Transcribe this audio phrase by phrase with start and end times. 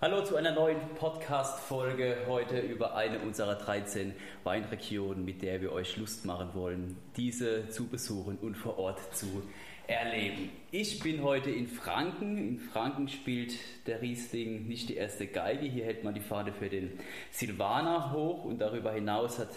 [0.00, 4.14] Hallo zu einer neuen Podcast-Folge heute über eine unserer 13
[4.44, 9.42] Weinregionen, mit der wir euch Lust machen wollen, diese zu besuchen und vor Ort zu
[9.88, 10.50] erleben.
[10.70, 12.38] Ich bin heute in Franken.
[12.38, 13.54] In Franken spielt
[13.88, 15.66] der Riesling nicht die erste Geige.
[15.66, 16.92] Hier hält man die Fahne für den
[17.32, 19.50] Silvaner hoch und darüber hinaus hat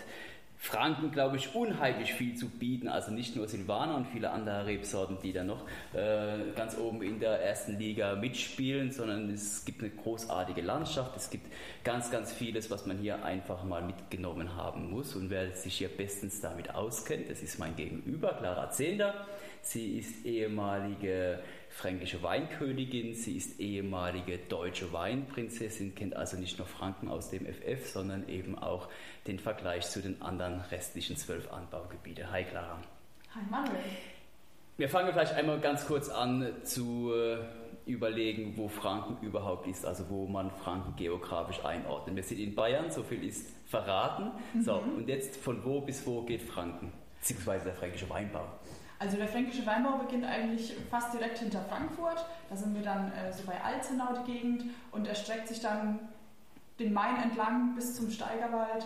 [0.64, 2.88] Franken, glaube ich, unheimlich viel zu bieten.
[2.88, 7.20] Also nicht nur Silvaner und viele andere Rebsorten, die da noch äh, ganz oben in
[7.20, 11.18] der ersten Liga mitspielen, sondern es gibt eine großartige Landschaft.
[11.18, 11.48] Es gibt
[11.84, 15.16] ganz, ganz vieles, was man hier einfach mal mitgenommen haben muss.
[15.16, 19.16] Und wer sich hier bestens damit auskennt, das ist mein Gegenüber, Clara Zehnder.
[19.64, 21.40] Sie ist ehemalige
[21.72, 27.88] fränkische Weinkönigin, sie ist ehemalige deutsche Weinprinzessin, kennt also nicht nur Franken aus dem FF,
[27.88, 28.90] sondern eben auch
[29.28, 32.30] den Vergleich zu den anderen restlichen zwölf Anbaugebieten.
[32.32, 32.78] Hi Clara.
[33.34, 33.80] Hi Manuel.
[34.78, 37.38] Wir fangen vielleicht einmal ganz kurz an zu äh,
[37.86, 42.16] überlegen, wo Franken überhaupt ist, also wo man Franken geografisch einordnet.
[42.16, 44.32] Wir sind in Bayern, so viel ist verraten.
[44.54, 44.62] Mhm.
[44.62, 48.46] So, und jetzt von wo bis wo geht Franken, beziehungsweise der fränkische Weinbau?
[49.02, 52.24] Also der fränkische Weinbau beginnt eigentlich fast direkt hinter Frankfurt.
[52.52, 55.98] Da sind wir dann äh, so bei Alzenau die Gegend und erstreckt sich dann
[56.78, 58.86] den Main entlang bis zum Steigerwald.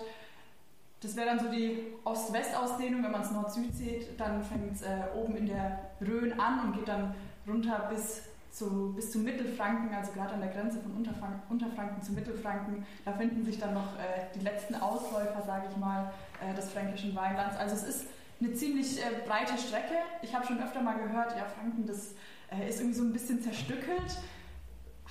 [1.01, 4.17] Das wäre dann so die Ost-West-Ausdehnung, wenn man es Nord-Süd sieht.
[4.17, 7.13] Dann fängt es äh, oben in der Rhön an und geht dann
[7.45, 12.13] runter bis zu, bis zu Mittelfranken, also gerade an der Grenze von Unterfranken, Unterfranken zu
[12.13, 12.85] Mittelfranken.
[13.03, 17.13] Da finden sich dann noch äh, die letzten Ausläufer, sage ich mal, äh, des fränkischen
[17.13, 17.57] Weinlands.
[17.57, 18.07] Also es ist
[18.45, 19.95] eine ziemlich äh, breite Strecke.
[20.21, 22.13] Ich habe schon öfter mal gehört, ja, Franken, das
[22.51, 24.17] äh, ist irgendwie so ein bisschen zerstückelt.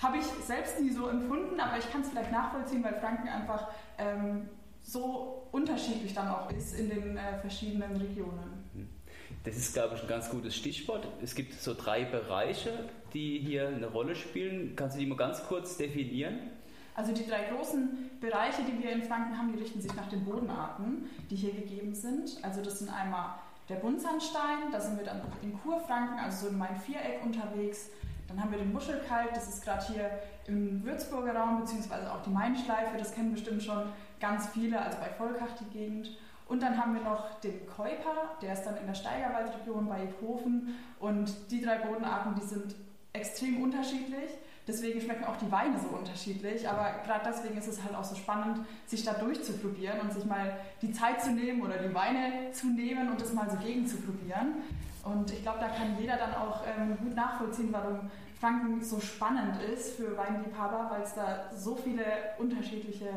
[0.01, 3.69] Habe ich selbst nie so empfunden, aber ich kann es vielleicht nachvollziehen, weil Franken einfach
[3.99, 4.49] ähm,
[4.83, 8.65] so unterschiedlich dann auch ist in den äh, verschiedenen Regionen.
[8.75, 8.89] Mhm.
[9.45, 11.07] Das ist, glaube ich, ein ganz gutes Stichwort.
[11.23, 14.75] Es gibt so drei Bereiche, die hier eine Rolle spielen.
[14.75, 16.39] Kannst du die mal ganz kurz definieren?
[16.95, 20.25] Also die drei großen Bereiche, die wir in Franken haben, die richten sich nach den
[20.25, 22.39] Bodenarten, die hier gegeben sind.
[22.43, 23.35] Also das sind einmal
[23.69, 27.91] der Buntsandstein, da sind wir dann in Kurfranken, also so in Main-Viereck unterwegs.
[28.29, 30.11] Dann haben wir den Muschelkalk, das ist gerade hier
[30.47, 33.85] im Würzburger Raum, beziehungsweise auch die Mainschleife, das kennen bestimmt schon
[34.21, 36.17] ganz viele, also bei Volkach die Gegend.
[36.47, 40.77] Und dann haben wir noch den Keuper, der ist dann in der Steigerwaldregion bei Hofen.
[41.01, 42.75] Und die drei Bodenarten, die sind
[43.13, 44.31] extrem unterschiedlich.
[44.67, 46.69] Deswegen schmecken auch die Weine so unterschiedlich.
[46.69, 50.57] Aber gerade deswegen ist es halt auch so spannend, sich da durchzuprobieren und sich mal
[50.81, 53.99] die Zeit zu nehmen oder die Weine zu nehmen und das mal so gegen zu
[53.99, 54.55] probieren.
[55.05, 58.11] Und ich glaube, da kann jeder dann auch ähm, gut nachvollziehen, warum
[58.41, 62.05] Franken so spannend ist für Weinliebhaber, weil es da so viele
[62.39, 63.09] unterschiedliche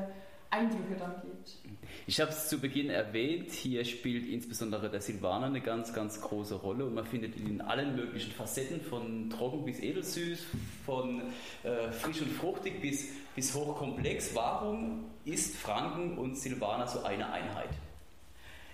[0.50, 1.58] Eindrücke dann gibt.
[2.06, 6.56] Ich habe es zu Beginn erwähnt, hier spielt insbesondere der Silvaner eine ganz, ganz große
[6.56, 10.46] Rolle und man findet ihn in allen möglichen Facetten, von trocken bis edelsüß,
[10.86, 11.22] von
[11.64, 14.34] äh, frisch und fruchtig bis, bis hochkomplex.
[14.36, 17.70] Warum ist Franken und Silvaner so eine Einheit?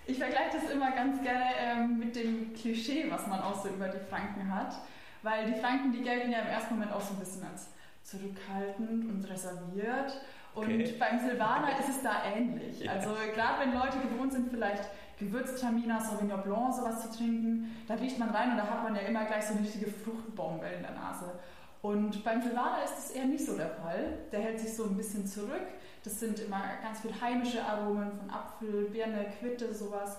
[0.05, 3.87] Ich vergleiche das immer ganz gerne ähm, mit dem Klischee, was man auch so über
[3.87, 4.75] die Franken hat,
[5.21, 7.69] weil die Franken, die gelten ja im ersten Moment auch so ein bisschen als
[8.03, 10.21] zurückhaltend und reserviert.
[10.55, 10.95] Und okay.
[10.99, 12.81] beim Silvaner ist es da ähnlich.
[12.81, 12.93] Ja.
[12.93, 14.83] Also gerade wenn Leute gewohnt sind, vielleicht
[15.17, 19.01] Gewürztraminer, Sauvignon Blanc, sowas zu trinken, da riecht man rein und da hat man ja
[19.01, 21.39] immer gleich so eine richtige Fruchtbombe in der Nase.
[21.81, 24.19] Und beim Silvaner ist es eher nicht so der Fall.
[24.31, 25.67] Der hält sich so ein bisschen zurück.
[26.03, 30.17] Das sind immer ganz viel heimische Aromen von Apfel, Birne, Quitte, sowas.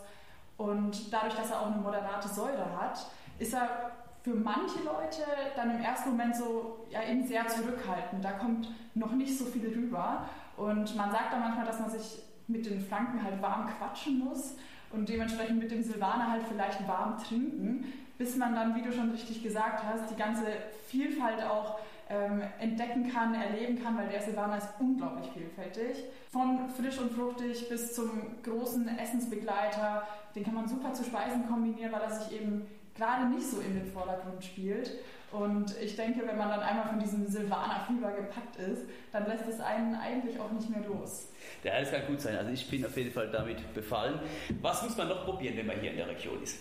[0.57, 3.07] Und dadurch, dass er auch eine moderate Säure hat,
[3.39, 3.93] ist er
[4.25, 5.23] für manche Leute
[5.55, 8.25] dann im ersten Moment so ja eben sehr zurückhaltend.
[8.25, 10.27] Da kommt noch nicht so viel rüber.
[10.57, 14.57] Und man sagt dann manchmal, dass man sich mit den Franken halt warm quatschen muss
[14.91, 19.11] und dementsprechend mit dem Silvaner halt vielleicht warm trinken, bis man dann, wie du schon
[19.11, 20.47] richtig gesagt hast, die ganze
[20.87, 26.05] Vielfalt auch ähm, entdecken kann, erleben kann, weil der Silvaner ist unglaublich vielfältig.
[26.31, 31.93] Von frisch und fruchtig bis zum großen Essensbegleiter, den kann man super zu Speisen kombinieren,
[31.93, 34.91] weil er sich eben gerade nicht so in den Vordergrund spielt.
[35.33, 39.59] Und ich denke, wenn man dann einmal von diesem Silvaner-Fieber gepackt ist, dann lässt es
[39.59, 41.29] einen eigentlich auch nicht mehr los.
[41.65, 42.37] Ja, das kann gut sein.
[42.37, 44.21] Also ich bin auf jeden Fall damit befallen.
[44.63, 46.59] Was muss man noch probieren, wenn man hier in der Region ist?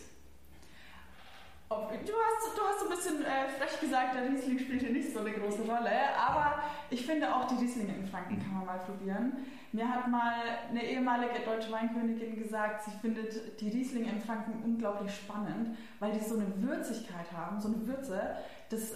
[1.70, 5.20] Du hast, du hast ein bisschen äh, frech gesagt, der Riesling spielt hier nicht so
[5.20, 9.38] eine große Rolle, aber ich finde auch die Rieslinge in Franken kann man mal probieren.
[9.74, 10.36] Mir hat mal
[10.70, 16.20] eine ehemalige deutsche Weinkönigin gesagt, sie findet die Rieslinge in Franken unglaublich spannend, weil die
[16.20, 18.36] so eine Würzigkeit haben, so eine Würze,
[18.70, 18.94] das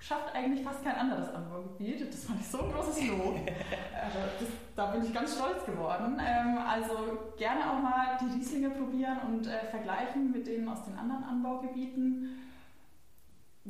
[0.00, 2.12] schafft eigentlich fast kein anderes Anbaugebiet.
[2.12, 3.36] Das fand ich so ein großes Lob.
[4.04, 6.20] also das, da bin ich ganz stolz geworden.
[6.20, 10.98] Ähm, also gerne auch mal die Rieslinge probieren und äh, vergleichen mit denen aus den
[10.98, 12.47] anderen Anbaugebieten.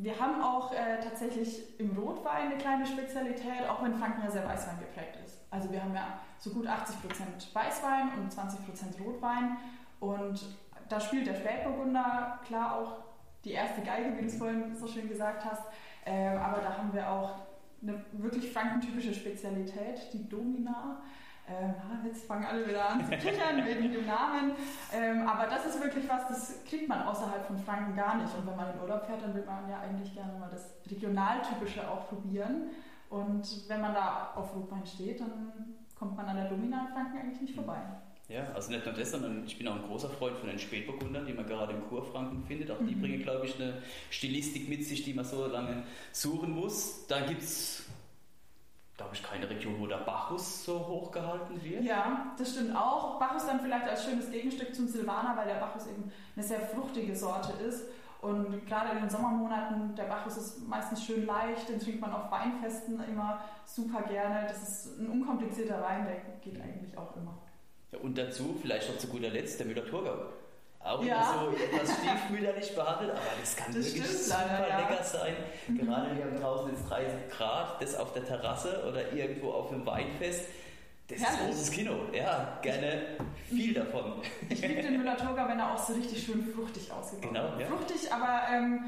[0.01, 4.47] Wir haben auch äh, tatsächlich im Rotwein eine kleine Spezialität, auch wenn Franken ja sehr
[4.47, 5.39] Weißwein geprägt ist.
[5.51, 9.57] Also wir haben ja so gut 80% Weißwein und 20% Rotwein
[9.99, 10.41] und
[10.89, 12.99] da spielt der Spätburgunder klar auch
[13.45, 15.63] die erste Geige, wie du es vorhin so schön gesagt hast.
[16.05, 17.33] Äh, aber da haben wir auch
[17.83, 21.03] eine wirklich frankentypische Spezialität, die Domina.
[21.51, 21.75] Ähm,
[22.05, 24.53] jetzt fangen alle wieder an zu kichern wegen dem Namen.
[24.93, 28.35] Ähm, aber das ist wirklich was, das kriegt man außerhalb von Franken gar nicht.
[28.37, 31.89] Und wenn man in Urlaub fährt, dann will man ja eigentlich gerne mal das Regionaltypische
[31.89, 32.71] auch probieren.
[33.11, 37.19] Und wenn man da auf Rotwein steht, dann kommt man an der Domina in Franken
[37.19, 37.79] eigentlich nicht vorbei.
[38.29, 41.25] Ja, also nicht nur das, sondern ich bin auch ein großer Freund von den Spätburgundern,
[41.25, 42.71] die man gerade im Kurfranken findet.
[42.71, 43.01] Auch die mhm.
[43.01, 47.07] bringen, glaube ich, eine Stilistik mit sich, die man so lange suchen muss.
[47.07, 47.88] Da gibt es
[48.99, 51.85] glaube ich, keine Region, wo der Bacchus so hoch gehalten wird.
[51.85, 53.19] Ja, das stimmt auch.
[53.21, 57.15] Bacchus dann vielleicht als schönes Gegenstück zum Silvaner, weil der Bacchus eben eine sehr fruchtige
[57.15, 57.85] Sorte ist.
[58.21, 62.29] Und gerade in den Sommermonaten, der Bacchus ist meistens schön leicht, den trinkt man auf
[62.33, 64.49] Weinfesten immer super gerne.
[64.49, 67.39] Das ist ein unkomplizierter Wein, der geht eigentlich auch immer.
[67.93, 70.27] Ja, und dazu vielleicht noch zu guter Letzt der Müller-Thurgau
[70.89, 71.35] auch ja.
[71.35, 74.79] so etwas stiefmütterlich behandelt, aber das kann das wirklich super leider, ja.
[74.79, 75.35] lecker sein.
[75.69, 75.79] Mhm.
[75.79, 79.85] Gerade wir haben draußen jetzt 30 Grad, das auf der Terrasse oder irgendwo auf einem
[79.87, 80.49] Weinfest.
[81.09, 81.41] Das Herrlich.
[81.41, 81.93] ist großes Kino.
[82.13, 83.03] Ja, gerne
[83.49, 84.21] viel davon.
[84.51, 87.67] Ich liebe den Müller-Thurgau, wenn er auch so richtig schön fruchtig ausgebaut genau, ja.
[87.67, 88.85] Fruchtig, aber ähm,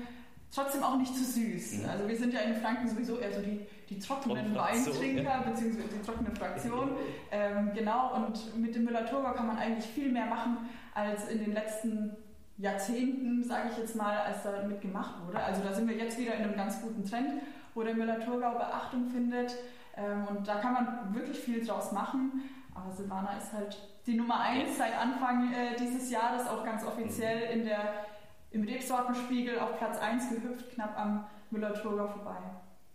[0.54, 1.78] trotzdem auch nicht zu süß.
[1.78, 1.88] Mhm.
[1.88, 5.40] Also wir sind ja in Franken sowieso eher so die, die trockenen Weintrinker, ja.
[5.40, 6.90] beziehungsweise die trockene Fraktion.
[7.32, 11.52] ähm, genau, und mit dem Müller-Thurgau kann man eigentlich viel mehr machen, als in den
[11.52, 12.16] letzten
[12.60, 15.38] Jahrzehnten, sage ich jetzt mal, als da mitgemacht wurde.
[15.38, 17.42] Also da sind wir jetzt wieder in einem ganz guten Trend,
[17.74, 19.56] wo der Müller-Thurgau Beachtung findet.
[19.96, 22.42] Ähm, und da kann man wirklich viel draus machen.
[22.74, 23.76] Aber Silvana ist halt
[24.06, 28.04] die Nummer eins seit Anfang äh, dieses Jahres, auch ganz offiziell in der,
[28.50, 32.36] im Rebsortenspiegel auf Platz 1 gehüpft, knapp am Müller-Thurgau vorbei.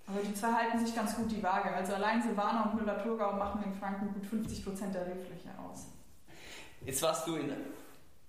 [0.08, 1.74] Aber die zwei halten sich ganz gut die Waage.
[1.74, 5.88] Also allein Silvana und Müller-Thurgau machen in Franken gut 50 Prozent der Rebfläche aus.
[6.86, 7.52] Jetzt warst du in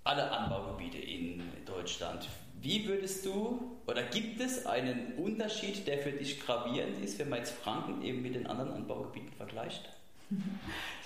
[0.06, 2.28] alle Anbaugebiete in Deutschland.
[2.60, 7.40] Wie würdest du oder gibt es einen Unterschied, der für dich gravierend ist, wenn man
[7.40, 9.90] jetzt Franken eben mit den anderen Anbaugebieten vergleicht?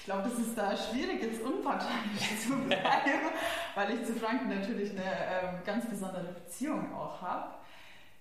[0.01, 3.29] Ich glaube, es ist da schwierig, jetzt unparteiisch zu bleiben,
[3.75, 7.51] weil ich zu Franken natürlich eine äh, ganz besondere Beziehung auch habe.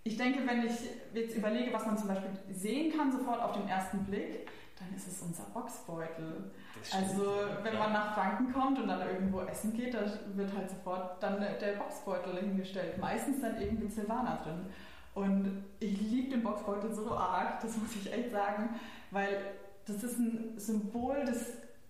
[0.04, 0.74] Ich denke, wenn ich
[1.14, 4.50] jetzt überlege, was man zum Beispiel sehen kann sofort auf den ersten Blick,
[4.80, 6.52] dann ist es unser Boxbeutel.
[6.94, 7.24] Also
[7.64, 10.00] wenn man nach Franken kommt und dann irgendwo essen geht, da
[10.34, 12.98] wird halt sofort dann der Boxbeutel hingestellt.
[12.98, 14.66] Meistens dann eben mit Silvana drin.
[15.14, 18.80] Und ich liebe den Boxbeutel so arg, das muss ich echt sagen,
[19.12, 19.42] weil
[19.86, 21.46] das ist ein Symbol, das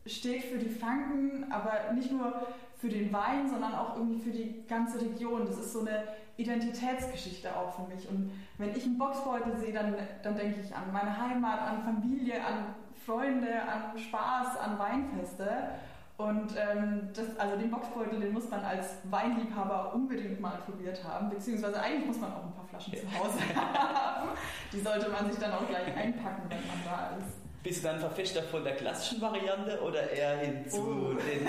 [0.05, 2.47] steht für die Franken, aber nicht nur
[2.77, 5.45] für den Wein, sondern auch irgendwie für die ganze Region.
[5.45, 6.03] Das ist so eine
[6.39, 8.07] Identitätsgeschichte auch für mich.
[8.07, 12.35] Und wenn ich einen Boxbeutel sehe, dann, dann denke ich an meine Heimat, an Familie,
[12.35, 12.75] an
[13.05, 15.69] Freunde, an Spaß, an Weinfeste.
[16.17, 21.29] Und ähm, das, also den Boxbeutel, den muss man als Weinliebhaber unbedingt mal probiert haben.
[21.29, 24.29] Beziehungsweise eigentlich muss man auch ein paar Flaschen zu Hause haben.
[24.71, 27.38] Die sollte man sich dann auch gleich einpacken, wenn man da ist.
[27.61, 31.13] Bist du dann Verfechter von der klassischen Variante oder eher hin zu oh.
[31.13, 31.47] den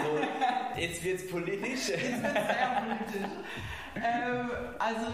[0.77, 1.89] Jetzt wird es politisch?
[1.89, 3.31] Jetzt wird sehr politisch.
[3.95, 5.07] ähm, also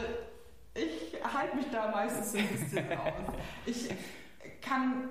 [0.75, 3.35] ich halte mich da meistens so ein bisschen aus.
[3.67, 3.89] Ich
[4.61, 5.09] kann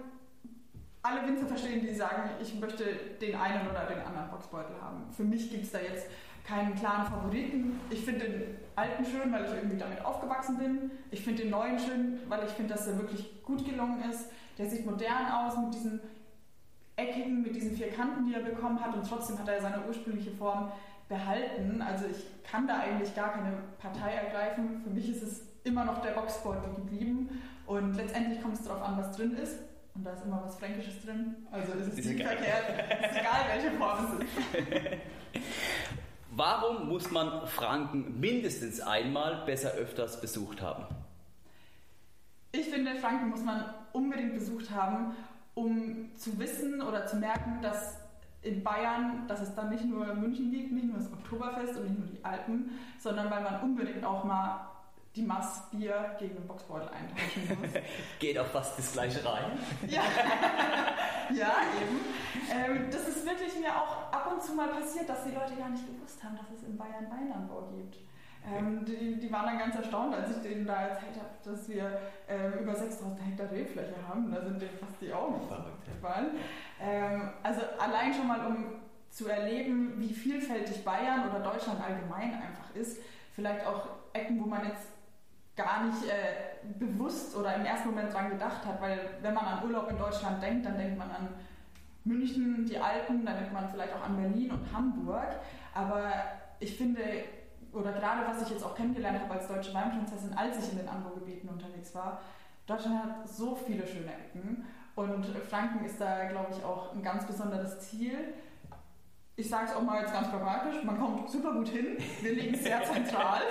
[1.01, 2.83] alle Winzer verstehen, die sagen, ich möchte
[3.21, 5.03] den einen oder den anderen Boxbeutel haben.
[5.15, 6.07] Für mich gibt es da jetzt
[6.47, 7.79] keinen klaren Favoriten.
[7.89, 10.91] Ich finde den alten schön, weil ich irgendwie damit aufgewachsen bin.
[11.11, 14.29] Ich finde den neuen schön, weil ich finde, dass er wirklich gut gelungen ist.
[14.57, 15.99] Der sieht modern aus mit diesen
[16.95, 20.31] eckigen, mit diesen vier Kanten, die er bekommen hat und trotzdem hat er seine ursprüngliche
[20.31, 20.71] Form
[21.09, 21.81] behalten.
[21.81, 24.81] Also ich kann da eigentlich gar keine Partei ergreifen.
[24.83, 28.97] Für mich ist es immer noch der Boxbeutel geblieben und letztendlich kommt es darauf an,
[28.97, 29.59] was drin ist.
[29.93, 31.35] Und da ist immer was Fränkisches drin.
[31.51, 32.37] Also ist es ist nicht egal.
[32.37, 33.11] verkehrt.
[33.11, 35.01] ist egal, welche Form es ist.
[36.31, 40.85] Warum muss man Franken mindestens einmal, besser öfters besucht haben?
[42.51, 45.15] Ich finde, Franken muss man unbedingt besucht haben,
[45.53, 47.97] um zu wissen oder zu merken, dass
[48.41, 51.97] in Bayern, dass es dann nicht nur München gibt, nicht nur das Oktoberfest und nicht
[51.97, 54.67] nur die Alpen, sondern weil man unbedingt auch mal
[55.15, 57.81] die Mass Bier gegen den Boxbeutel eintauschen muss.
[58.19, 59.57] Geht auch fast das gleiche rein.
[59.87, 60.01] ja,
[61.33, 61.99] ja eben.
[62.51, 65.69] Ähm, das ist wirklich mir auch ab und zu mal passiert, dass die Leute gar
[65.69, 67.97] nicht gewusst haben, dass es in Bayern Weinanbau gibt.
[68.53, 71.99] Ähm, die, die, waren dann ganz erstaunt, als ich denen da erzählt habe, dass wir
[72.27, 74.31] äh, über 6000 Hektar Rebfläche haben.
[74.31, 75.39] Da sind denen fast die Augen
[75.85, 76.27] gefallen.
[76.79, 78.65] Ähm, also allein schon mal, um
[79.09, 83.01] zu erleben, wie vielfältig Bayern oder Deutschland allgemein einfach ist.
[83.33, 84.89] Vielleicht auch Ecken, wo man jetzt
[85.55, 89.63] gar nicht äh, bewusst oder im ersten Moment dran gedacht hat, weil wenn man an
[89.63, 91.29] Urlaub in Deutschland denkt, dann denkt man an
[92.03, 95.27] München, die Alpen, dann denkt man vielleicht auch an Berlin und Hamburg.
[95.73, 96.11] Aber
[96.59, 97.01] ich finde,
[97.75, 100.87] oder gerade was ich jetzt auch kennengelernt habe als deutsche Weinprinzessin, als ich in den
[100.87, 102.21] Anbaugebieten unterwegs war,
[102.65, 104.65] Deutschland hat so viele schöne Ecken
[104.95, 108.33] und Franken ist da, glaube ich, auch ein ganz besonderes Ziel.
[109.35, 112.55] Ich sage es auch mal jetzt ganz pragmatisch, man kommt super gut hin, wir liegen
[112.55, 113.41] sehr zentral.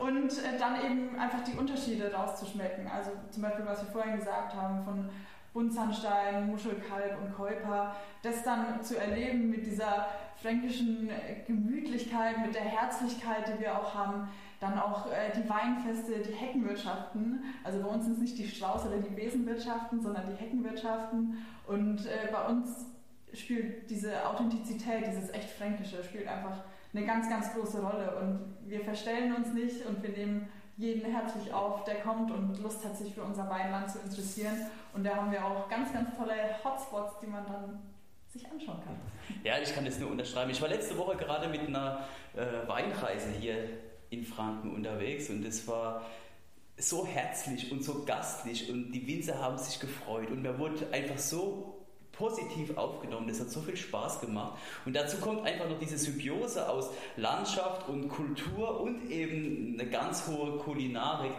[0.00, 2.88] und äh, dann eben einfach die Unterschiede rauszuschmecken.
[2.88, 5.08] Also zum Beispiel, was wir vorhin gesagt haben, von
[5.54, 10.08] Buntsandstein, Muschelkalk und Keuper, das dann zu erleben mit dieser
[10.44, 11.08] fränkischen
[11.46, 14.28] Gemütlichkeit, mit der Herzlichkeit, die wir auch haben,
[14.60, 17.42] dann auch äh, die Weinfeste, die Heckenwirtschaften.
[17.64, 21.38] Also bei uns sind es nicht die Strauß- oder die Besenwirtschaften, sondern die Heckenwirtschaften.
[21.66, 22.84] Und äh, bei uns
[23.32, 28.14] spielt diese Authentizität, dieses echt Fränkische, spielt einfach eine ganz, ganz große Rolle.
[28.20, 32.84] Und wir verstellen uns nicht und wir nehmen jeden herzlich auf, der kommt und Lust
[32.84, 34.56] hat, sich für unser Weinland zu interessieren.
[34.92, 37.93] Und da haben wir auch ganz, ganz tolle Hotspots, die man dann
[38.34, 38.96] sich anschauen kann.
[39.44, 40.50] Ja, ich kann das nur unterschreiben.
[40.50, 43.56] Ich war letzte Woche gerade mit einer äh, Weinreise hier
[44.10, 46.04] in Franken unterwegs und es war
[46.76, 51.18] so herzlich und so gastlich und die Winzer haben sich gefreut und mir wurde einfach
[51.18, 53.28] so positiv aufgenommen.
[53.28, 54.58] Das hat so viel Spaß gemacht.
[54.84, 60.26] Und dazu kommt einfach noch diese Symbiose aus Landschaft und Kultur und eben eine ganz
[60.26, 61.32] hohe Kulinarik.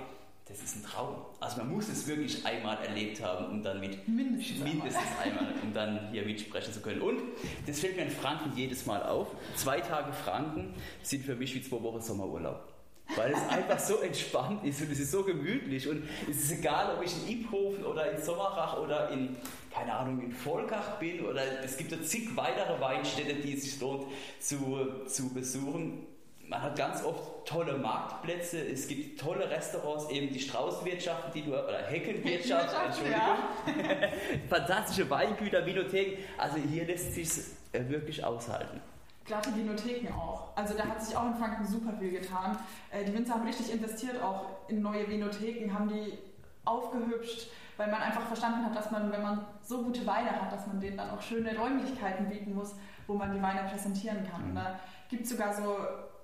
[0.48, 1.16] Das ist ein Traum.
[1.40, 5.74] Also man muss es wirklich einmal erlebt haben, um dann mit mindestens, mindestens einmal, um
[5.74, 7.02] dann hier mitsprechen zu können.
[7.02, 7.20] Und
[7.66, 9.28] das fällt mir in Franken jedes Mal auf.
[9.56, 12.76] Zwei Tage Franken sind für mich wie zwei Wochen Sommerurlaub
[13.16, 16.96] weil es einfach so entspannt ist und es ist so gemütlich und es ist egal,
[16.98, 19.36] ob ich in Iphofen oder in Sommerach oder in,
[19.72, 23.80] keine Ahnung, in Volkach bin oder es gibt ja zig weitere Weinstädte, die es sich
[23.80, 24.08] lohnt
[24.40, 26.08] zu, zu besuchen.
[26.48, 31.52] Man hat ganz oft tolle Marktplätze, es gibt tolle Restaurants, eben die Straußwirtschaften, die du,
[31.52, 33.20] oder Heckenwirtschaft, Entschuldigung.
[33.20, 34.10] Ja.
[34.50, 36.22] Fantastische Weingüter, Vinotheken.
[36.38, 37.30] Also hier lässt sich
[37.74, 38.80] äh, wirklich aushalten
[39.26, 40.56] glatte Vinotheken auch.
[40.56, 42.58] Also da hat sich auch in Franken super viel getan.
[42.92, 46.18] Äh, die Winzer haben richtig investiert auch in neue Vinotheken, haben die
[46.64, 47.48] aufgehübscht,
[47.78, 50.80] weil man einfach verstanden hat, dass man, wenn man so gute Weine hat, dass man
[50.80, 52.76] denen dann auch schöne Räumlichkeiten bieten muss,
[53.08, 54.44] wo man die Weine präsentieren kann.
[54.44, 55.76] Und da gibt es sogar so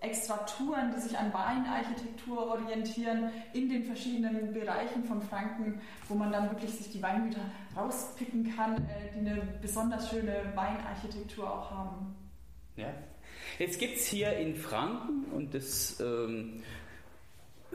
[0.02, 5.80] extra Touren, die sich an Weinarchitektur orientieren in den verschiedenen Bereichen von Franken,
[6.10, 7.42] wo man dann wirklich sich die Weingüter
[7.78, 12.16] rauspicken kann, äh, die eine besonders schöne Weinarchitektur auch haben.
[12.76, 12.94] Ja?
[13.60, 16.64] Jetzt gibt es hier in Franken, und das ähm,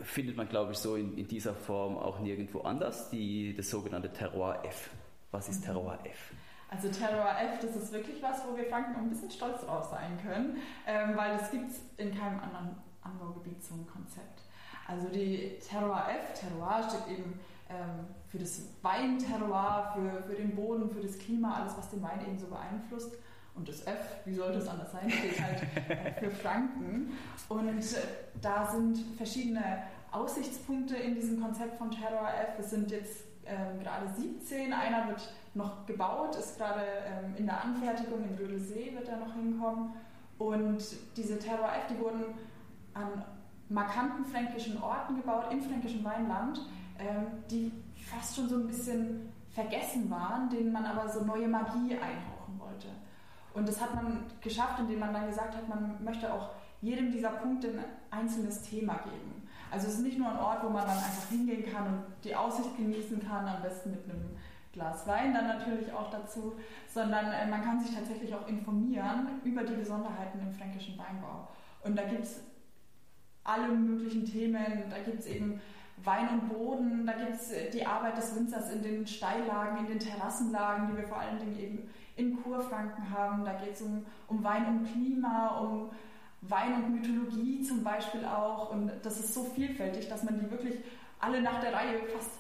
[0.03, 4.13] findet man, glaube ich, so in, in, dieser Form auch nirgendwo anders, die, das sogenannte
[4.13, 4.91] Terroir F.
[5.31, 5.67] Was ist mhm.
[5.67, 6.33] Terroir F?
[6.69, 10.19] Also Terroir F, das ist wirklich was, wo wir Franken ein bisschen stolz drauf sein
[10.23, 14.43] können, ähm, weil das gibt es in keinem anderen Anbaugebiet so ein Konzept.
[14.89, 20.91] Also die Terroir F, Terroir steht eben ähm, für das Weinterroir, für, für den Boden,
[20.91, 23.13] für das Klima, alles, was den Wein eben so beeinflusst.
[23.55, 27.17] Und das F, wie sollte es anders sein, steht halt äh, für Franken.
[27.49, 27.85] Und
[28.43, 32.59] da sind verschiedene Aussichtspunkte in diesem Konzept von Terror F.
[32.59, 37.63] Es sind jetzt ähm, gerade 17, einer wird noch gebaut, ist gerade ähm, in der
[37.63, 39.95] Anfertigung, in Bödelsee wird er noch hinkommen.
[40.39, 40.83] Und
[41.17, 42.25] diese Terror F, die wurden
[42.95, 43.25] an
[43.69, 46.61] markanten fränkischen Orten gebaut, im fränkischen Weinland,
[46.99, 51.95] ähm, die fast schon so ein bisschen vergessen waren, denen man aber so neue Magie
[51.95, 52.89] einhauchen wollte.
[53.55, 56.51] Und das hat man geschafft, indem man dann gesagt hat, man möchte auch
[56.83, 59.49] jedem dieser Punkte ein einzelnes Thema geben.
[59.71, 62.37] Also es ist nicht nur ein Ort, wo man dann einfach hingehen kann und die
[62.37, 64.36] Aussicht genießen kann, am besten mit einem
[64.77, 66.53] Glas Wein dann natürlich auch dazu,
[66.87, 71.49] sondern äh, man kann sich tatsächlich auch informieren über die Besonderheiten im fränkischen Weinbau.
[71.83, 72.43] Und da gibt es
[73.43, 75.63] alle möglichen Themen, da gibt es eben
[76.05, 79.87] Wein und Boden, da gibt es äh, die Arbeit des Winzers in den Steillagen, in
[79.87, 83.47] den Terrassenlagen, die wir vor allen Dingen eben in Kurfranken haben.
[83.47, 85.91] Da geht es um, um Wein und Klima, um
[86.43, 88.73] Wein und Mythologie zum Beispiel auch.
[88.73, 90.81] Und das ist so vielfältig, dass man die wirklich
[91.19, 92.33] alle nach der Reihe fast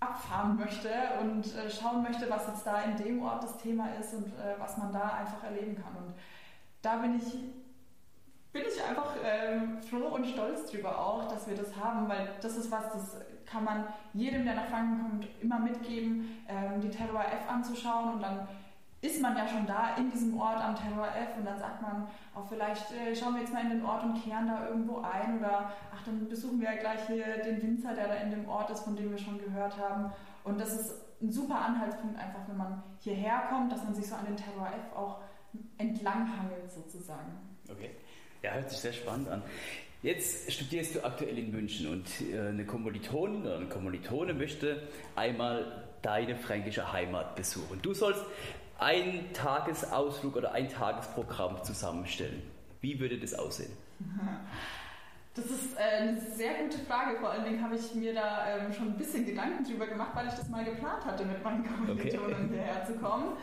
[0.00, 0.90] abfahren möchte
[1.20, 4.58] und äh, schauen möchte, was jetzt da in dem Ort das Thema ist und äh,
[4.58, 5.94] was man da einfach erleben kann.
[6.02, 6.14] Und
[6.80, 7.34] da bin ich,
[8.52, 12.56] bin ich einfach äh, froh und stolz drüber auch, dass wir das haben, weil das
[12.56, 17.24] ist was, das kann man jedem, der nach Franken kommt, immer mitgeben, ähm, die Terror
[17.24, 18.48] F anzuschauen und dann
[19.02, 22.06] ist man ja schon da in diesem Ort am Terror F und dann sagt man
[22.34, 25.38] auch vielleicht äh, schauen wir jetzt mal in den Ort und kehren da irgendwo ein
[25.38, 28.70] oder ach dann besuchen wir ja gleich hier den Winzer, der da in dem Ort
[28.70, 30.12] ist, von dem wir schon gehört haben
[30.44, 34.14] und das ist ein super Anhaltspunkt einfach, wenn man hierher kommt, dass man sich so
[34.14, 35.20] an den Terror F auch
[35.78, 37.32] entlanghangelt sozusagen.
[37.70, 37.90] Okay,
[38.42, 39.42] ja, hört sich sehr spannend an.
[40.02, 45.84] Jetzt studierst du aktuell in München und äh, eine Kommilitonin oder ein Kommilitone möchte einmal
[46.00, 47.80] deine fränkische Heimat besuchen.
[47.82, 48.24] Du sollst
[48.80, 52.42] einen Tagesausflug oder ein Tagesprogramm zusammenstellen.
[52.80, 53.72] Wie würde das aussehen?
[55.34, 57.18] Das ist äh, eine sehr gute Frage.
[57.18, 60.26] Vor allen Dingen habe ich mir da ähm, schon ein bisschen Gedanken drüber gemacht, weil
[60.26, 62.54] ich das mal geplant hatte, mit meinen Kommilitonen okay.
[62.54, 63.36] hierher zu kommen.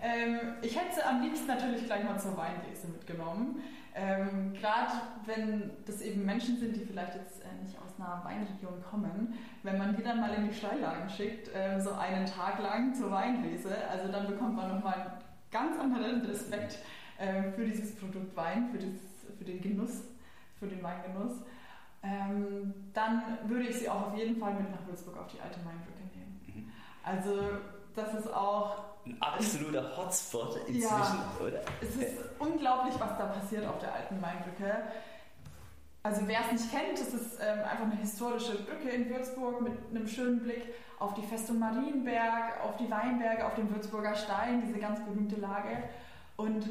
[0.00, 3.62] Ähm, ich hätte sie am liebsten natürlich gleich mal zur Weinlese mitgenommen.
[3.94, 4.92] Ähm, Gerade
[5.26, 9.76] wenn das eben Menschen sind, die vielleicht jetzt äh, nicht aus einer Weinregion kommen, wenn
[9.76, 13.76] man die dann mal in die Steillagen schickt, äh, so einen Tag lang zur Weinlese,
[13.90, 15.12] also dann bekommt man nochmal einen
[15.50, 16.78] ganz anderen Respekt
[17.18, 19.02] äh, für dieses Produkt Wein, für, dieses,
[19.38, 20.04] für den Genuss,
[20.58, 21.42] für den Weingenuss.
[22.02, 25.60] Ähm, dann würde ich sie auch auf jeden Fall mit nach Würzburg auf die alte
[25.60, 26.40] Mainbrücke nehmen.
[26.46, 26.72] Mhm.
[27.04, 27.58] Also
[27.94, 31.60] das ist auch ein absoluter Hotspot inzwischen, ja, oder?
[31.80, 34.82] Es ist unglaublich, was da passiert auf der alten Mainbrücke.
[36.04, 39.72] Also wer es nicht kennt, es ist ähm, einfach eine historische Brücke in Würzburg mit
[39.90, 44.78] einem schönen Blick auf die Festung Marienberg, auf die Weinberge, auf den Würzburger Stein, diese
[44.78, 45.84] ganz berühmte Lage.
[46.36, 46.68] Und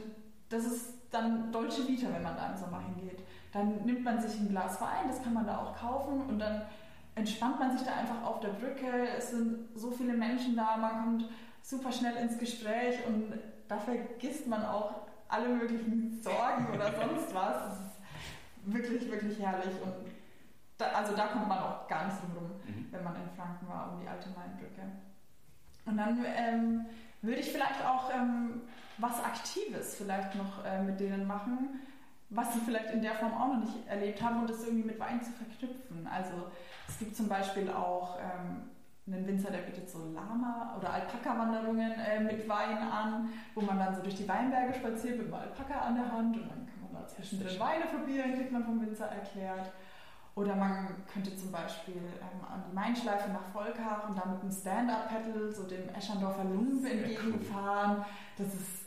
[0.50, 3.20] das ist dann Deutsche Vita, wenn man da im Sommer hingeht.
[3.54, 6.62] Dann nimmt man sich ein Glas Wein, das kann man da auch kaufen und dann
[7.16, 9.08] entspannt man sich da einfach auf der Brücke.
[9.18, 11.30] Es sind so viele Menschen da, man kommt
[11.62, 13.34] super schnell ins Gespräch und
[13.68, 17.64] da vergisst man auch alle möglichen Sorgen oder sonst was.
[17.66, 19.94] Das ist wirklich, wirklich herrlich und
[20.78, 22.88] da, also da kommt man auch gar nicht drum rum, mhm.
[22.92, 24.82] wenn man in Franken war, um die alte Mainbrücke.
[25.86, 26.86] Und dann ähm,
[27.22, 28.62] würde ich vielleicht auch ähm,
[28.98, 31.82] was Aktives vielleicht noch äh, mit denen machen,
[32.30, 35.00] was sie vielleicht in der Form auch noch nicht erlebt haben und das irgendwie mit
[35.00, 36.08] Wein zu verknüpfen.
[36.08, 36.52] Also
[36.92, 38.70] es gibt zum Beispiel auch ähm,
[39.08, 43.96] einen Winzer, der bietet so Lama- oder Alpaka-Wanderungen äh, mit Wein an, wo man dann
[43.96, 47.02] so durch die Weinberge spaziert mit einem Alpaka an der Hand und dann kann man
[47.02, 49.72] da zwischendrin Weine probieren, kriegt man vom Winzer erklärt.
[50.36, 54.52] Oder man könnte zum Beispiel ähm, an die Mainschleife nach Volkach und da mit einem
[54.52, 58.06] Stand-Up-Pedal so dem Eschandorfer Lump entgegenfahren.
[58.38, 58.81] Das ist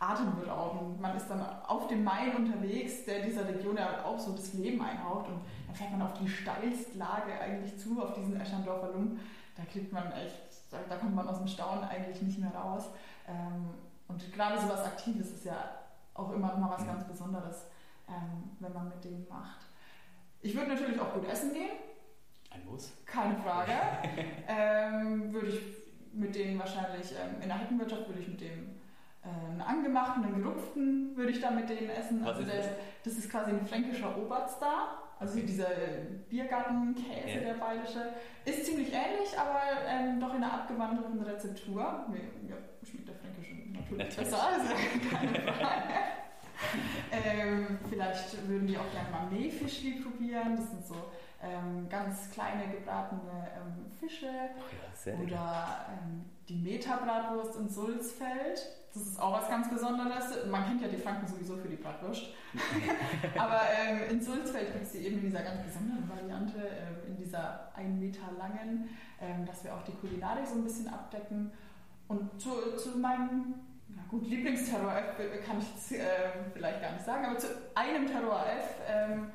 [0.00, 1.00] atemberaubend.
[1.00, 4.82] Man ist dann auf dem Main unterwegs, der dieser Region ja auch so das Leben
[4.82, 9.20] einhaucht und dann fährt man auf die Steilstlage eigentlich zu, auf diesen Eschandorfer Lump
[9.60, 12.88] da kriegt man echt, da, da, kommt man aus dem Staunen eigentlich nicht mehr raus.
[13.28, 13.74] Ähm,
[14.08, 15.70] und gerade so was Aktives ist ja
[16.14, 17.66] auch immer noch mal was ganz Besonderes,
[18.08, 19.60] ähm, wenn man mit denen macht.
[20.40, 21.76] Ich würde natürlich auch gut essen gehen.
[22.50, 22.92] Ein Muss.
[23.04, 23.72] Keine Frage.
[24.48, 25.60] ähm, würde ich
[26.12, 28.79] mit denen wahrscheinlich, ähm, in der Heckenwirtschaft würde ich mit dem äh,
[29.22, 32.24] einen angemachten, einen gerupften würde ich da mit denen essen.
[32.24, 32.68] Was also der, das?
[33.04, 35.02] das ist quasi ein fränkischer Oberstar.
[35.18, 35.68] Also dieser
[36.30, 37.40] Biergartenkäse, ja.
[37.40, 38.14] der bayerische,
[38.46, 42.06] ist ziemlich ähnlich, aber ähm, doch in einer abgewandelten Rezeptur.
[42.08, 44.16] Mir ja, schmeckt der fränkische natürlich, natürlich.
[44.16, 44.74] besser, also
[45.10, 45.82] keine Frage.
[47.12, 50.56] ähm, vielleicht würden die auch gerne mal Mehlfischli probieren.
[50.56, 50.94] Das sind so
[51.42, 54.26] ähm, ganz kleine gebratene ähm, Fische.
[54.26, 58.68] Ja, Oder ähm, die Metabratwurst in Sulzfeld.
[58.92, 60.46] Das ist auch was ganz Besonderes.
[60.50, 62.24] Man kennt ja die Franken sowieso für die Bratwurst.
[63.38, 67.16] Aber ähm, in Sulzfeld gibt es die eben in dieser ganz besonderen Variante, äh, in
[67.16, 71.52] dieser einen Meter langen, äh, dass wir auch die Kulinarik so ein bisschen abdecken.
[72.08, 73.54] Und zu, zu meinem
[73.88, 78.06] na gut, Lieblingsterror F kann ich jetzt, äh, vielleicht gar nicht sagen, aber zu einem
[78.06, 79.30] Terror F ähm,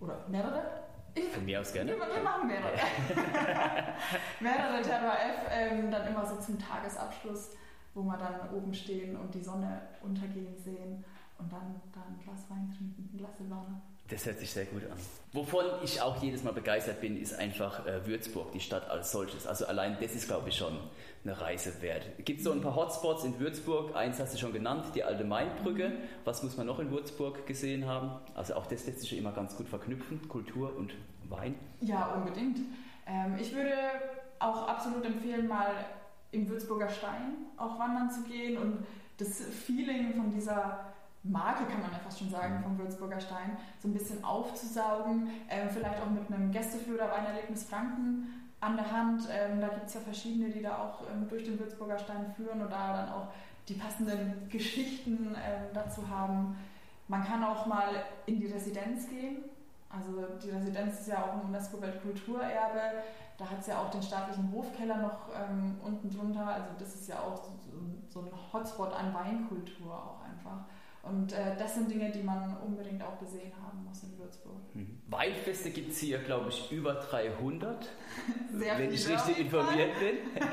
[0.00, 0.85] oder mehrere.
[1.32, 1.92] Von mir aus gerne.
[1.92, 2.72] Wir, wir machen mehrere.
[4.40, 7.50] mehrere Terror F, ähm, dann immer so zum Tagesabschluss
[7.96, 11.02] wo wir dann oben stehen und die Sonne untergehen sehen
[11.38, 13.80] und dann, dann ein Glas Wein trinken, ein Glas Silvaner.
[14.08, 14.98] Das hört sich sehr gut an.
[15.32, 19.46] Wovon ich auch jedes Mal begeistert bin, ist einfach äh, Würzburg, die Stadt als solches.
[19.46, 20.78] Also allein das ist, glaube ich, schon
[21.26, 22.06] eine Reise wert.
[22.24, 23.96] Gibt es so ein paar Hotspots in Würzburg?
[23.96, 25.92] Eins hast du schon genannt, die alte Mainbrücke.
[26.24, 28.12] Was muss man noch in Würzburg gesehen haben?
[28.34, 30.94] Also auch das lässt sich immer ganz gut verknüpfen, Kultur und
[31.28, 31.56] Wein.
[31.80, 32.58] Ja, unbedingt.
[33.06, 33.72] Ähm, ich würde
[34.38, 35.72] auch absolut empfehlen, mal
[36.30, 38.86] im Würzburger Stein auch wandern zu gehen und
[39.16, 43.88] das Feeling von dieser Marke, kann man ja fast schon sagen, vom Würzburger Stein so
[43.88, 45.28] ein bisschen aufzusaugen.
[45.48, 49.22] Ähm, vielleicht auch mit einem Gästeführer Weinerlebnis Franken an der Hand.
[49.30, 52.60] Ähm, da gibt es ja verschiedene, die da auch ähm, durch den Würzburger Stein führen
[52.60, 53.28] und da dann auch
[53.68, 56.56] die passenden Geschichten ähm, dazu haben.
[57.08, 57.88] Man kann auch mal
[58.26, 59.44] in die Residenz gehen.
[59.88, 63.02] Also die Residenz ist ja auch ein UNESCO-Weltkulturerbe.
[63.38, 66.46] Da hat es ja auch den staatlichen Hofkeller noch ähm, unten drunter.
[66.46, 67.52] Also das ist ja auch so,
[68.08, 70.64] so, ein Hotspot an Weinkultur auch einfach.
[71.08, 74.56] Und äh, das sind Dinge, die man unbedingt auch gesehen haben muss in Würzburg.
[74.74, 75.00] Mhm.
[75.08, 77.88] Weinfeste gibt es hier, glaube ich, über 300,
[78.52, 80.16] Sehr wenn ich richtig informiert bin.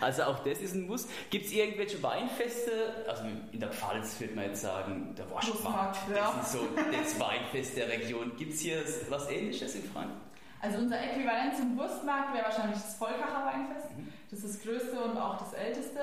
[0.00, 1.06] Also auch das ist ein Muss.
[1.30, 2.72] Gibt es irgendwelche Weinfeste,
[3.06, 6.32] also in der Pfalz würde man jetzt sagen, der Wurstmarkt, ja.
[6.36, 8.32] das ist so das Weinfest der Region.
[8.36, 10.20] Gibt es hier was ähnliches in Franken?
[10.60, 13.88] Also unser Äquivalent zum Wurstmarkt wäre wahrscheinlich das Volkacher Weinfest.
[14.30, 16.00] Das ist das größte und auch das älteste.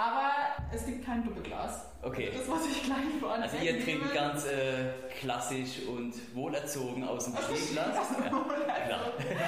[0.00, 0.30] Aber
[0.72, 1.84] es gibt kein Doppelglas.
[2.02, 2.30] Okay.
[2.34, 7.34] Das muss ich gleich vorne Also ihr trinkt ganz äh, klassisch und wohlerzogen aus dem
[7.36, 7.94] Stehglas.
[7.98, 9.00] Ja, klar.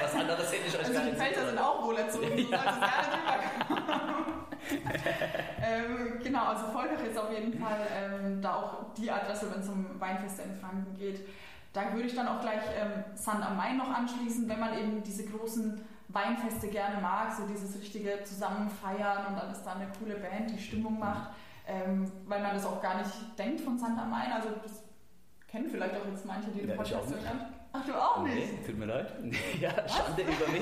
[0.02, 1.78] Was anderes hätte ich euch Also gar die nicht Pfälzer sind zutrauen.
[1.78, 2.58] auch wohlerzogen, Ja.
[2.58, 2.78] gerne
[3.66, 4.26] drüber
[5.62, 9.68] ähm, Genau, also Volkach ist auf jeden Fall ähm, da auch die Adresse, wenn es
[9.70, 11.26] um Weinfeste in Franken geht.
[11.72, 15.02] Da würde ich dann auch gleich ähm, Sand am Main noch anschließen, wenn man eben
[15.02, 20.16] diese großen Weinfeste gerne mag, so dieses richtige Zusammenfeiern und dann ist da eine coole
[20.16, 21.30] Band, die Stimmung macht,
[21.66, 24.32] ähm, weil man das auch gar nicht denkt von Sand am Main.
[24.32, 24.82] Also das
[25.48, 27.46] kennen vielleicht auch jetzt manche, die den Ja, Podcast hören.
[27.74, 28.34] Ach, du auch nicht?
[28.36, 29.14] Nee, tut mir leid.
[29.60, 30.60] Ja, Schande über mich.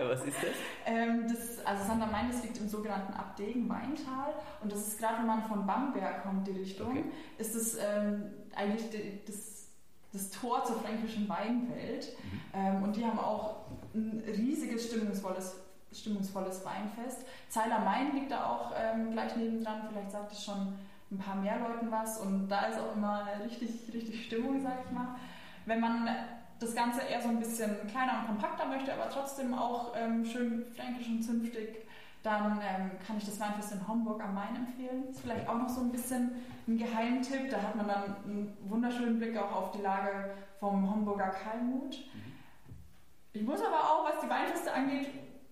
[0.00, 0.48] Was ist das?
[0.86, 1.98] Ähm, das, also St.
[2.10, 4.32] Main, das liegt im sogenannten Abdegen-Weintal
[4.62, 7.04] und das ist gerade, wenn man von Bamberg kommt, die Richtung, Okay.
[7.36, 8.84] ist das ähm, eigentlich
[9.26, 9.51] das,
[10.12, 12.40] das Tor zur fränkischen Weinwelt Mhm.
[12.54, 13.56] ähm, und die haben auch
[13.94, 15.56] ein riesiges, stimmungsvolles,
[15.92, 17.26] stimmungsvolles Weinfest.
[17.48, 20.74] Zeiler Main liegt da auch ähm, gleich nebendran, vielleicht sagt es schon
[21.10, 24.90] ein paar mehr Leuten was und da ist auch immer richtig, richtig Stimmung, sag ich
[24.90, 25.16] mal.
[25.66, 26.08] Wenn man
[26.58, 30.64] das Ganze eher so ein bisschen kleiner und kompakter möchte, aber trotzdem auch ähm, schön
[30.74, 31.86] fränkisch und zünftig,
[32.22, 35.08] dann ähm, kann ich das Weinfest in Homburg am Main empfehlen.
[35.08, 36.32] Ist vielleicht auch noch so ein bisschen
[36.68, 37.50] ein Geheimtipp.
[37.50, 41.98] Da hat man dann einen wunderschönen Blick auch auf die Lage vom Homburger Kalmut.
[43.32, 45.08] Ich muss aber auch, was die Weinfeste angeht,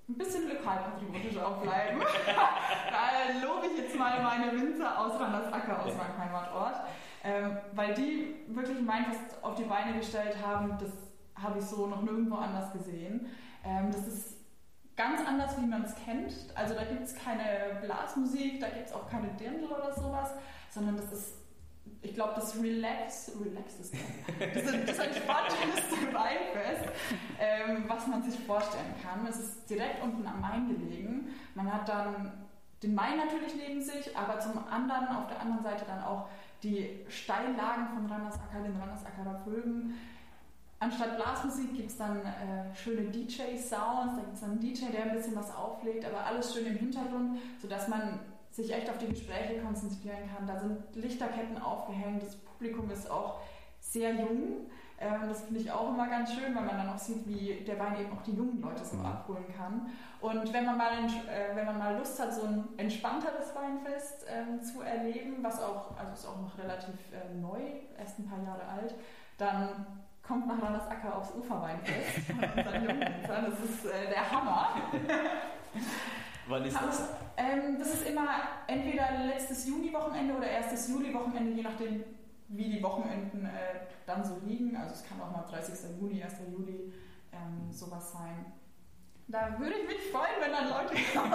[0.08, 2.00] ein bisschen lokalpatriotisch auch bleiben.
[2.26, 6.80] da lobe ich jetzt mal meine Winzer aus Randersacker aus meinem Heimatort.
[7.22, 10.90] Ähm, weil die wirklich ein Weinfest auf die Beine gestellt haben, das
[11.42, 13.26] habe ich so noch nirgendwo anders gesehen.
[13.64, 14.39] Ähm, das ist
[15.00, 16.34] ganz anders, wie man es kennt.
[16.54, 20.34] Also da gibt es keine Blasmusik, da gibt es auch keine Dirndl oder sowas,
[20.70, 21.34] sondern das ist,
[22.02, 24.00] ich glaube, das Relax, Relax ist das.
[24.54, 26.92] Das das spontanes Weinfest,
[27.38, 29.26] ähm, was man sich vorstellen kann.
[29.26, 31.28] Es ist direkt unten am Main gelegen.
[31.54, 32.32] Man hat dann
[32.82, 36.28] den Main natürlich neben sich, aber zum anderen, auf der anderen Seite dann auch
[36.62, 39.94] die Steillagen von Randersacker, den Randersackerer Bögen.
[40.82, 45.04] Anstatt Blasmusik gibt es dann äh, schöne DJ-Sounds, da gibt es dann einen DJ, der
[45.04, 48.18] ein bisschen was auflegt, aber alles schön im Hintergrund, sodass man
[48.50, 50.46] sich echt auf die Gespräche konzentrieren kann.
[50.46, 53.40] Da sind Lichterketten aufgehängt, das Publikum ist auch
[53.78, 54.70] sehr jung.
[54.98, 57.78] Ähm, das finde ich auch immer ganz schön, weil man dann auch sieht, wie der
[57.78, 59.04] Wein eben auch die jungen Leute so Mhm.
[59.06, 59.90] abholen kann.
[60.22, 64.62] Und wenn man mal, äh, wenn man mal Lust hat, so ein entspannteres Weinfest ähm,
[64.62, 67.60] zu erleben, was auch, also ist auch noch relativ äh, neu,
[67.98, 68.94] erst ein paar Jahre alt,
[69.38, 69.86] dann
[70.30, 73.46] kommt nach Randersacker aufs Uferweinfest von unseren Jungwinzern.
[73.50, 74.76] Das ist äh, der Hammer.
[76.46, 77.08] Wann ist das?
[77.36, 78.28] Ähm, das ist immer
[78.68, 82.04] entweder letztes Juni-Wochenende oder erstes Juli-Wochenende, je nachdem,
[82.46, 84.76] wie die Wochenenden äh, dann so liegen.
[84.76, 85.74] Also es kann auch mal 30.
[86.00, 86.34] Juni, 1.
[86.52, 86.92] Juli
[87.32, 88.52] ähm, sowas sein.
[89.26, 91.32] Da würde ich mich freuen, wenn dann Leute kommen.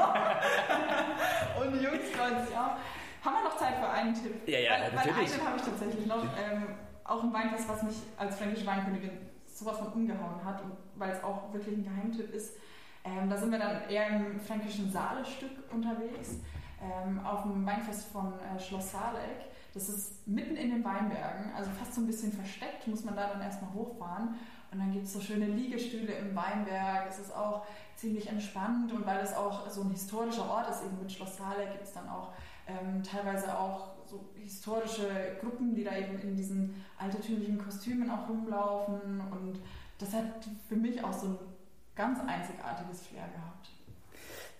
[1.67, 2.77] Und Jungs freuen sich auch.
[3.25, 4.47] Haben wir noch Zeit für einen Tipp?
[4.47, 5.33] Ja, ja, weil, weil natürlich.
[5.33, 6.23] einen habe ich tatsächlich noch.
[6.23, 9.11] Ähm, auch ein Weinfest, was mich als fränkische Weinkönigin
[9.45, 10.61] sowas von umgehauen hat
[10.95, 12.55] weil es auch wirklich ein Geheimtipp ist.
[13.03, 16.39] Ähm, da sind wir dann eher im fränkischen Saalestück unterwegs,
[16.81, 19.45] ähm, auf dem Weinfest von äh, Schloss Saaleck.
[19.73, 23.27] Das ist mitten in den Weinbergen, also fast so ein bisschen versteckt, muss man da
[23.27, 24.35] dann erstmal hochfahren.
[24.71, 27.07] Und dann gibt es so schöne Liegestühle im Weinberg.
[27.09, 27.65] Es ist auch
[27.95, 31.71] ziemlich entspannt und weil es auch so ein historischer Ort ist, eben mit Schloss Saaleck,
[31.73, 32.29] gibt es dann auch
[32.67, 39.21] ähm, teilweise auch so historische Gruppen, die da eben in diesen altertümlichen Kostümen auch rumlaufen.
[39.31, 39.59] Und
[39.99, 41.37] das hat für mich auch so ein
[41.95, 43.69] ganz einzigartiges Flair gehabt.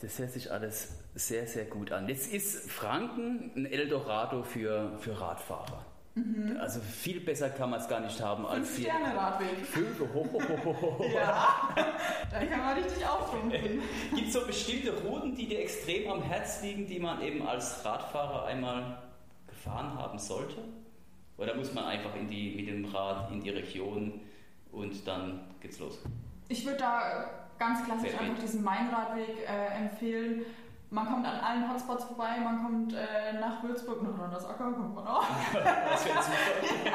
[0.02, 2.08] Das hört sich alles sehr, sehr gut an.
[2.08, 5.86] Jetzt ist Franken ein Eldorado für, für Radfahrer.
[6.60, 8.86] Also viel besser kann man es gar nicht haben als hier.
[8.86, 9.66] Sterne Radweg.
[9.66, 10.00] Fünf.
[10.00, 11.06] Ho, ho, ho.
[11.14, 11.76] Ja,
[12.32, 13.82] da kann man richtig auftrumpfen.
[14.16, 17.84] Gibt es so bestimmte Routen, die dir extrem am Herz liegen, die man eben als
[17.84, 18.98] Radfahrer einmal
[19.66, 20.58] gefahren haben sollte?
[21.38, 24.22] Oder muss man einfach in die, mit dem Rad in die Region
[24.72, 26.00] und dann geht's los?
[26.48, 27.26] Ich würde da
[27.58, 30.46] ganz klassisch Sehr einfach diesen Mainradweg äh, empfehlen.
[30.92, 35.08] Man kommt an allen Hotspots vorbei, man kommt äh, nach Würzburg, nach Randersacker kommt man
[35.08, 35.26] auch.
[35.54, 36.92] Das wäre super.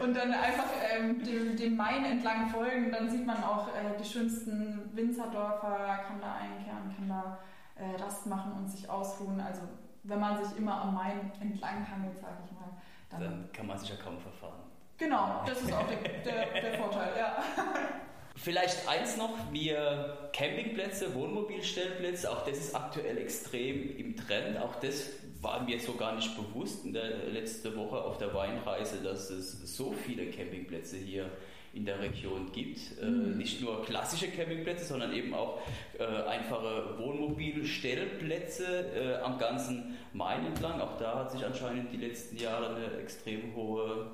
[0.02, 4.04] Und dann einfach ähm, dem, dem Main entlang folgen, dann sieht man auch äh, die
[4.04, 7.38] schönsten Winzerdörfer, kann da einkehren, kann da
[7.76, 9.40] äh, Rast machen und sich ausruhen.
[9.40, 9.62] Also
[10.06, 12.70] wenn man sich immer am Main entlang hangelt, sage ich mal,
[13.10, 14.62] dann, dann, kann man sich ja kaum verfahren.
[14.98, 17.36] Genau, das ist auch der, der, der Vorteil, ja.
[18.36, 24.58] Vielleicht eins noch, wir Campingplätze, Wohnmobilstellplätze, auch das ist aktuell extrem im Trend.
[24.58, 29.02] Auch das war mir so gar nicht bewusst in der letzten Woche auf der Weinreise,
[29.02, 31.30] dass es so viele Campingplätze hier
[31.76, 32.78] in der Region gibt.
[33.00, 33.36] Äh, mhm.
[33.36, 35.60] nicht nur klassische Campingplätze, sondern eben auch
[35.98, 40.80] äh, einfache Wohnmobilstellplätze äh, am ganzen Main entlang.
[40.80, 44.10] Auch da hat sich anscheinend die letzten Jahre eine extrem hohe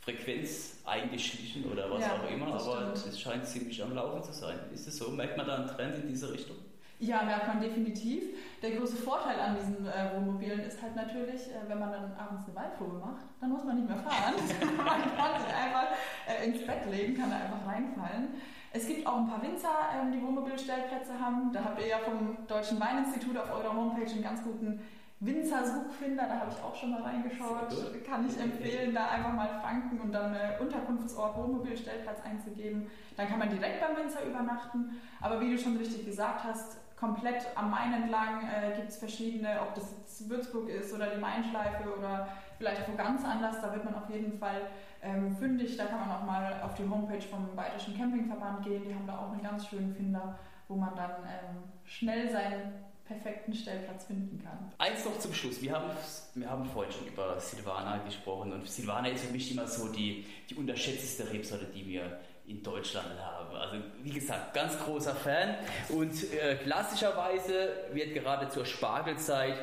[0.00, 4.56] Frequenz eingeschlichen oder was ja, auch immer, aber es scheint ziemlich am Laufen zu sein.
[4.72, 5.10] Ist es so?
[5.10, 6.56] Merkt man da einen Trend in diese Richtung?
[6.98, 8.22] Ja, merkt man definitiv.
[8.62, 12.44] Der große Vorteil an diesen äh, Wohnmobilen ist halt natürlich, äh, wenn man dann abends
[12.46, 14.34] eine Waldprobe macht, dann muss man nicht mehr fahren.
[14.78, 15.88] man kann sich einfach
[16.26, 18.28] äh, ins Bett legen, kann da einfach reinfallen.
[18.72, 21.52] Es gibt auch ein paar Winzer, ähm, die Wohnmobilstellplätze haben.
[21.52, 24.80] Da habt ihr ja vom Deutschen Weininstitut auf eurer Homepage einen ganz guten
[25.20, 27.68] Winzer-Suchfinder, da habe ich auch schon mal reingeschaut.
[28.06, 32.90] Kann ich empfehlen, da einfach mal Franken und dann äh, Unterkunftsort Wohnmobilstellplatz einzugeben.
[33.16, 35.00] Dann kann man direkt beim Winzer übernachten.
[35.22, 39.60] Aber wie du schon richtig gesagt hast, komplett am Main entlang äh, gibt es verschiedene,
[39.60, 42.28] ob das Würzburg ist oder die Mainschleife oder
[42.58, 44.62] vielleicht wo ganz anders, da wird man auf jeden Fall
[45.02, 45.76] ähm, fündig.
[45.76, 48.82] Da kann man auch mal auf die Homepage vom Bayerischen Campingverband gehen.
[48.88, 52.72] Die haben da auch einen ganz schönen Finder, wo man dann ähm, schnell seinen
[53.06, 54.72] perfekten Stellplatz finden kann.
[54.78, 55.62] Eins noch zum Schluss.
[55.62, 55.90] Wir haben,
[56.34, 60.26] wir haben vorhin schon über Silvana gesprochen und Silvana ist für mich immer so die,
[60.50, 63.56] die unterschätzteste Rebsorte, die wir in Deutschland haben.
[63.56, 65.56] Also wie gesagt, ganz großer Fan
[65.88, 69.56] und äh, klassischerweise wird gerade zur Spargelzeit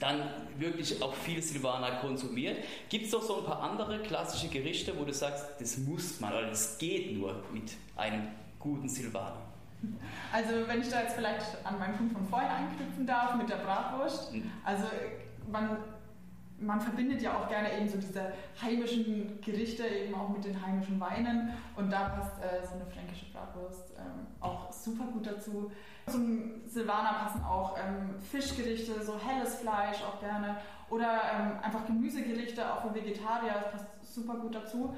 [0.00, 0.22] dann
[0.58, 2.56] wirklich auch viel Silvaner konsumiert.
[2.88, 6.32] Gibt es doch so ein paar andere klassische Gerichte, wo du sagst, das muss man
[6.32, 9.42] oder das geht nur mit einem guten Silvaner?
[10.32, 13.56] Also wenn ich da jetzt vielleicht an meinen Punkt von vorhin anknüpfen darf mit der
[13.56, 14.32] Bratwurst.
[14.32, 14.50] Mhm.
[14.64, 14.84] Also
[15.50, 15.76] man,
[16.64, 20.98] man verbindet ja auch gerne eben so diese heimischen Gerichte eben auch mit den heimischen
[21.00, 25.70] Weinen und da passt äh, so eine fränkische Bratwurst ähm, auch super gut dazu.
[26.06, 30.56] Zum Silvaner passen auch ähm, Fischgerichte, so helles Fleisch auch gerne
[30.90, 34.94] oder ähm, einfach Gemüsegerichte auch für Vegetarier, das passt super gut dazu,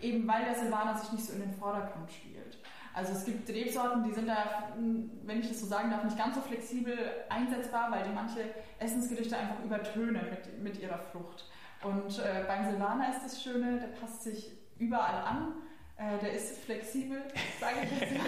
[0.00, 2.58] eben weil der Silvaner sich nicht so in den Vordergrund spielt.
[2.92, 6.34] Also es gibt Rebsorten, die sind da, wenn ich das so sagen darf, nicht ganz
[6.34, 6.98] so flexibel
[7.28, 8.40] einsetzbar, weil die manche
[8.78, 11.46] Essensgerichte einfach übertönen mit, mit ihrer Frucht.
[11.82, 15.52] Und äh, beim Silvaner ist das Schöne, der passt sich überall an,
[15.96, 17.22] äh, der ist flexibel,
[17.60, 18.26] sage ich jetzt mal.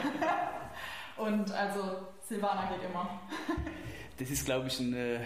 [1.28, 3.20] Und also Silvaner geht immer.
[4.18, 5.18] Das ist, glaube ich, ein äh,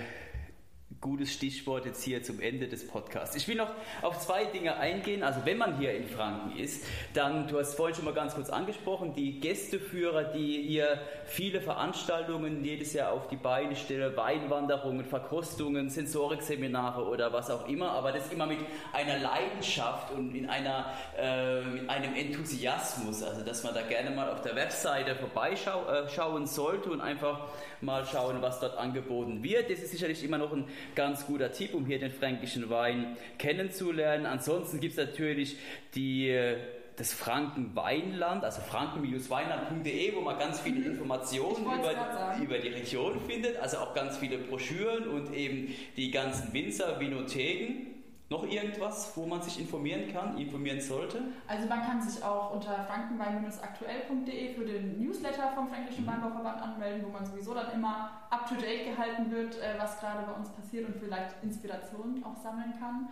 [1.07, 3.37] gutes Stichwort jetzt hier zum Ende des Podcasts.
[3.37, 3.71] Ich will noch
[4.03, 5.23] auf zwei Dinge eingehen.
[5.23, 8.51] Also wenn man hier in Franken ist, dann, du hast vorhin schon mal ganz kurz
[8.51, 15.91] angesprochen, die Gästeführer, die hier viele Veranstaltungen jedes Jahr auf die Beine stellen, Weinwanderungen, Verkostungen,
[15.91, 18.59] Sensorikseminare oder was auch immer, aber das immer mit
[18.93, 24.43] einer Leidenschaft und in einer, äh, einem Enthusiasmus, also dass man da gerne mal auf
[24.43, 27.47] der Webseite vorbeischauen äh, sollte und einfach
[27.81, 29.71] mal schauen, was dort angeboten wird.
[29.71, 34.27] Das ist sicherlich immer noch ein ganz guter Tipp, um hier den fränkischen Wein kennenzulernen.
[34.27, 35.57] Ansonsten gibt es natürlich
[35.95, 36.57] die
[36.97, 40.93] das Franken-Weinland, also franken-weinland.de, wo man ganz viele mhm.
[40.93, 46.53] Informationen über, über die Region findet, also auch ganz viele Broschüren und eben die ganzen
[46.53, 47.96] Winzer, Vinotheken.
[48.29, 51.23] Noch irgendwas, wo man sich informieren kann, informieren sollte?
[51.47, 56.09] Also man kann sich auch unter frankenwein-aktuell.de für den Newsletter vom Fränkischen mhm.
[56.09, 60.49] Weinbauverband anmelden, wo man sowieso dann immer up-to-date gehalten wird, äh, was gerade bei uns
[60.51, 63.09] passiert und vielleicht Inspirationen auch sammeln kann.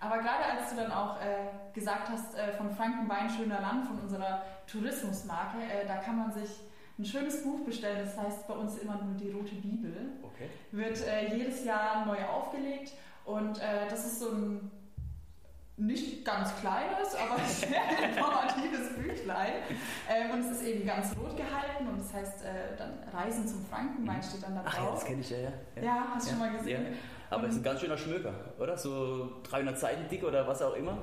[0.00, 4.00] Aber gerade als du dann auch äh, gesagt hast äh, von Frankenwein schöner Land, von
[4.00, 6.50] unserer Tourismusmarke, äh, da kann man sich
[6.98, 9.94] ein schönes Buch bestellen, das heißt bei uns immer nur die Rote Bibel.
[10.22, 10.48] Okay.
[10.72, 10.98] Wird
[11.30, 12.92] jedes Jahr neu aufgelegt
[13.26, 14.70] und äh, das ist so ein
[15.78, 19.52] nicht ganz kleines, aber sehr informatives Büchlein.
[20.08, 23.64] Ähm, und es ist eben ganz rot gehalten und das heißt äh, dann Reisen zum
[23.66, 24.74] Frankenwein steht dann da drauf.
[24.74, 25.82] Ach ja, das kenne ich ja, ja.
[25.82, 26.82] Ja, hast du ja, schon mal gesehen.
[26.84, 26.98] Ja.
[27.28, 28.78] Aber es ist ein ganz schöner Schmöker, oder?
[28.78, 30.96] So 300 Seiten dick oder was auch immer.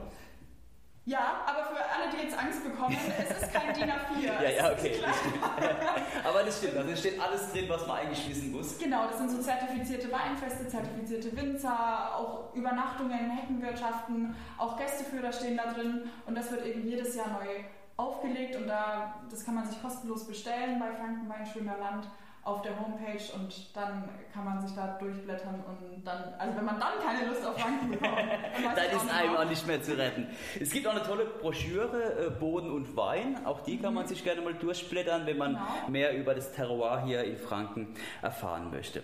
[1.06, 4.24] Ja, aber für alle, die jetzt Angst bekommen, es ist kein DIN A4.
[4.44, 5.02] ja, ja, okay.
[5.02, 5.16] Das
[6.26, 8.78] aber das stimmt, also steht alles drin, was man eigentlich wissen muss.
[8.78, 15.74] Genau, das sind so zertifizierte Weinfeste, zertifizierte Winzer, auch Übernachtungen, Heckenwirtschaften, auch Gästeführer stehen da
[15.74, 17.66] drin und das wird eben jedes Jahr neu
[17.98, 22.08] aufgelegt und da, das kann man sich kostenlos bestellen bei Frankenwein Schöner Land
[22.44, 26.80] auf der Homepage und dann kann man sich da durchblättern und dann, also wenn man
[26.80, 30.28] dann keine Lust auf Franken bekommt, dann, dann ist einem auch nicht mehr zu retten.
[30.60, 34.10] Es gibt auch eine tolle Broschüre, äh, Boden und Wein, auch die kann man mhm.
[34.10, 35.90] sich gerne mal durchblättern, wenn man genau.
[35.90, 39.04] mehr über das Terroir hier in Franken erfahren möchte.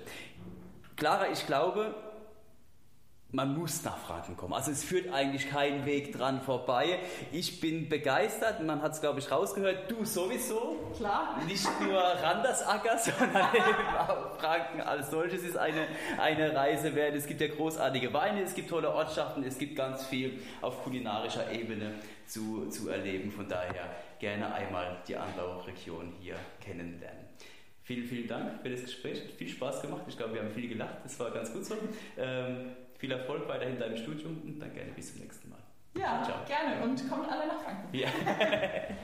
[0.98, 1.96] Clara, ich glaube,
[3.32, 4.54] man muss nach Franken kommen.
[4.54, 7.00] Also es führt eigentlich kein Weg dran vorbei.
[7.32, 10.78] Ich bin begeistert, man hat es glaube ich rausgehört, du sowieso.
[10.96, 11.40] Klar.
[11.46, 13.46] Nicht nur Randersacker, sondern
[13.98, 15.86] auch Franken als solches ist eine,
[16.18, 17.16] eine Reise wert.
[17.16, 21.52] Es gibt ja großartige Weine, es gibt tolle Ortschaften, es gibt ganz viel auf kulinarischer
[21.52, 21.94] Ebene
[22.26, 23.32] zu, zu erleben.
[23.32, 27.30] Von daher gerne einmal die Anbauregion hier kennenlernen.
[27.84, 29.22] Vielen, vielen Dank für das Gespräch.
[29.22, 30.04] Hat viel Spaß gemacht.
[30.08, 30.98] Ich glaube, wir haben viel gelacht.
[31.04, 31.76] Das war ganz gut so.
[32.18, 35.58] Ähm, viel Erfolg weiterhin in deinem Studium und dann gerne bis zum nächsten Mal.
[35.98, 36.38] Ja, Ciao.
[36.46, 37.96] gerne und kommt alle nach Frankfurt.
[37.96, 38.10] Ja.